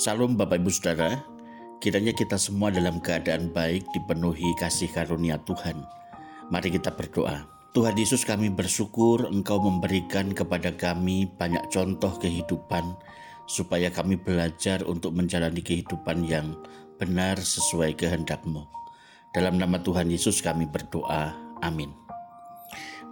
[0.00, 1.20] Salam Bapak Ibu Saudara,
[1.84, 5.84] kiranya kita semua dalam keadaan baik dipenuhi kasih karunia Tuhan.
[6.48, 7.44] Mari kita berdoa.
[7.70, 12.98] Tuhan Yesus kami bersyukur Engkau memberikan kepada kami banyak contoh kehidupan
[13.46, 16.58] supaya kami belajar untuk menjalani kehidupan yang
[16.98, 18.66] benar sesuai kehendak-Mu.
[19.30, 21.36] Dalam nama Tuhan Yesus kami berdoa.
[21.62, 21.94] Amin.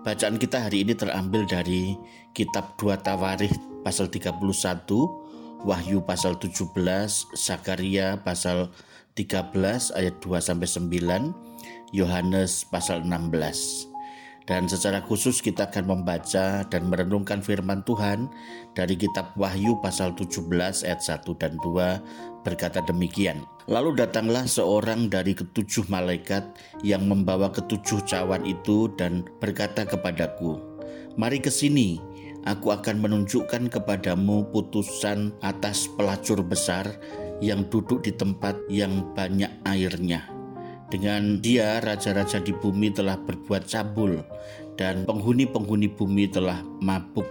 [0.03, 1.95] Bacaan kita hari ini terambil dari
[2.33, 5.28] kitab 2 Tawarikh pasal 31
[5.67, 6.71] Wahyu pasal 17,
[7.35, 8.71] Zakaria pasal
[9.19, 11.35] 13 ayat 2 sampai 9,
[11.91, 13.91] Yohanes pasal 16.
[14.49, 18.33] Dan secara khusus kita akan membaca dan merenungkan firman Tuhan
[18.73, 20.49] dari kitab Wahyu pasal 17
[20.89, 23.45] ayat 1 dan 2 berkata demikian.
[23.69, 26.49] Lalu datanglah seorang dari ketujuh malaikat
[26.81, 30.57] yang membawa ketujuh cawan itu dan berkata kepadaku,
[31.19, 32.01] Mari ke sini,
[32.49, 36.89] aku akan menunjukkan kepadamu putusan atas pelacur besar
[37.45, 40.25] yang duduk di tempat yang banyak airnya.
[40.89, 44.25] Dengan dia raja-raja di bumi telah berbuat cabul
[44.81, 47.29] dan penghuni-penghuni bumi telah mabuk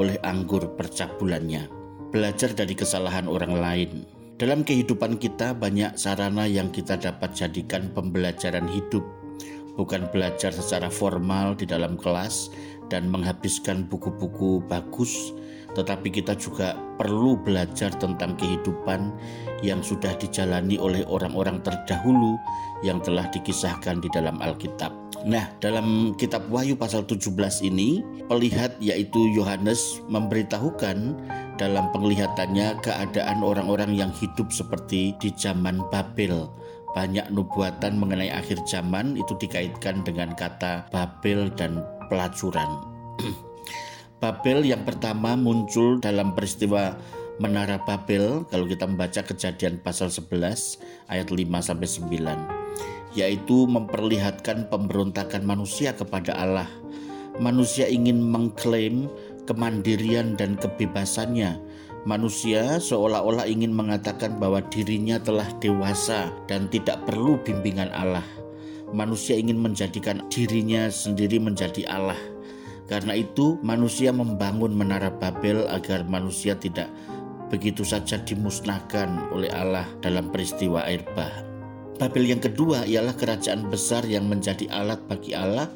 [0.00, 1.68] oleh anggur percabulannya.
[2.08, 3.90] Belajar dari kesalahan orang lain.
[4.40, 9.04] Dalam kehidupan kita banyak sarana yang kita dapat jadikan pembelajaran hidup.
[9.74, 12.50] Bukan belajar secara formal di dalam kelas,
[12.94, 15.34] dan menghabiskan buku-buku bagus,
[15.74, 19.10] tetapi kita juga perlu belajar tentang kehidupan
[19.66, 22.38] yang sudah dijalani oleh orang-orang terdahulu
[22.86, 24.94] yang telah dikisahkan di dalam Alkitab.
[25.26, 31.18] Nah, dalam kitab Wahyu pasal 17 ini, pelihat yaitu Yohanes memberitahukan
[31.58, 36.46] dalam penglihatannya keadaan orang-orang yang hidup seperti di zaman Babel.
[36.94, 42.82] Banyak nubuatan mengenai akhir zaman itu dikaitkan dengan kata Babel dan pelacuran.
[44.24, 46.96] Babel yang pertama muncul dalam peristiwa
[47.42, 52.64] Menara Babel kalau kita membaca kejadian pasal 11 ayat 5 sampai 9
[53.18, 56.66] yaitu memperlihatkan pemberontakan manusia kepada Allah.
[57.38, 59.10] Manusia ingin mengklaim
[59.46, 61.58] kemandirian dan kebebasannya.
[62.04, 68.22] Manusia seolah-olah ingin mengatakan bahwa dirinya telah dewasa dan tidak perlu bimbingan Allah
[68.94, 72.18] manusia ingin menjadikan dirinya sendiri menjadi Allah.
[72.86, 76.86] Karena itu, manusia membangun menara Babel agar manusia tidak
[77.50, 81.32] begitu saja dimusnahkan oleh Allah dalam peristiwa air bah.
[81.98, 85.70] Babel yang kedua ialah kerajaan besar yang menjadi alat bagi Allah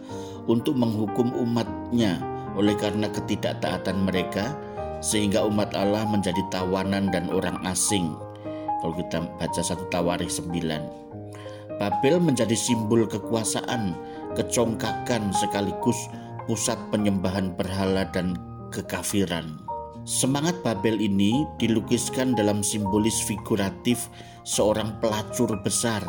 [0.50, 2.18] untuk menghukum umatnya
[2.58, 4.58] oleh karena ketidaktaatan mereka
[4.98, 8.18] sehingga umat Allah menjadi tawanan dan orang asing.
[8.82, 11.07] Kalau kita baca satu Tawarikh 9.
[11.78, 13.94] Babel menjadi simbol kekuasaan,
[14.34, 15.97] kecongkakan sekaligus
[16.50, 18.34] pusat penyembahan berhala dan
[18.75, 19.62] kekafiran.
[20.03, 24.11] Semangat Babel ini dilukiskan dalam simbolis figuratif
[24.43, 26.03] seorang pelacur besar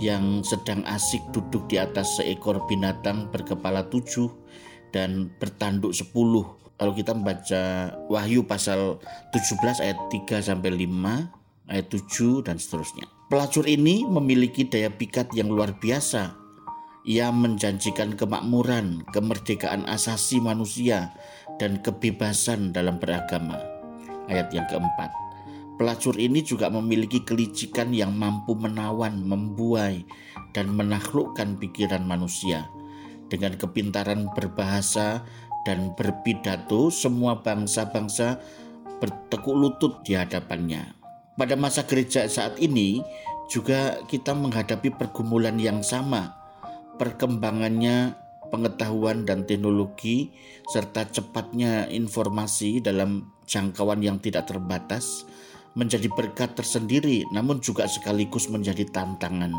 [0.00, 4.30] yang sedang asik duduk di atas seekor binatang berkepala tujuh
[4.94, 6.46] dan bertanduk sepuluh.
[6.78, 7.62] Kalau kita membaca
[8.10, 8.98] Wahyu pasal
[9.30, 13.06] 17 ayat 3 sampai 5, ayat 7 dan seterusnya.
[13.32, 16.36] Pelacur ini memiliki daya pikat yang luar biasa.
[17.08, 21.16] Ia menjanjikan kemakmuran, kemerdekaan asasi manusia,
[21.56, 23.56] dan kebebasan dalam beragama.
[24.28, 25.08] Ayat yang keempat.
[25.80, 30.04] Pelacur ini juga memiliki kelicikan yang mampu menawan, membuai,
[30.52, 32.68] dan menaklukkan pikiran manusia.
[33.32, 35.24] Dengan kepintaran berbahasa
[35.64, 38.44] dan berpidato, semua bangsa-bangsa
[39.00, 41.01] bertekuk lutut di hadapannya.
[41.42, 43.02] Pada masa gereja saat ini
[43.50, 46.38] juga kita menghadapi pergumulan yang sama.
[47.02, 48.14] Perkembangannya
[48.54, 50.30] pengetahuan dan teknologi
[50.70, 55.26] serta cepatnya informasi dalam jangkauan yang tidak terbatas
[55.74, 59.50] menjadi berkat tersendiri namun juga sekaligus menjadi tantangan.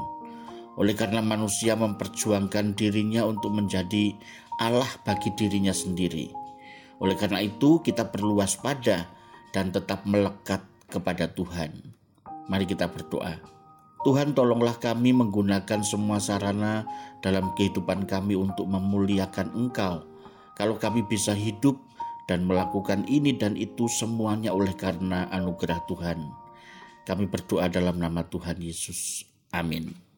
[0.80, 4.16] Oleh karena manusia memperjuangkan dirinya untuk menjadi
[4.56, 6.32] Allah bagi dirinya sendiri.
[7.04, 9.12] Oleh karena itu kita perlu waspada
[9.52, 11.74] dan tetap melekat kepada Tuhan.
[12.46, 13.42] Mari kita berdoa.
[14.06, 16.86] Tuhan tolonglah kami menggunakan semua sarana
[17.26, 20.06] dalam kehidupan kami untuk memuliakan Engkau.
[20.54, 21.82] Kalau kami bisa hidup
[22.30, 26.20] dan melakukan ini dan itu semuanya oleh karena anugerah Tuhan.
[27.04, 29.26] Kami berdoa dalam nama Tuhan Yesus.
[29.50, 30.13] Amin.